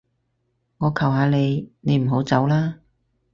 [0.79, 2.79] 我求下你，你唔好走啦